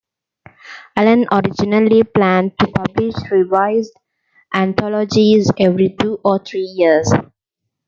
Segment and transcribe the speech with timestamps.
[0.95, 3.93] Allen originally planned to publish revised
[4.51, 7.13] anthologies every two or three years.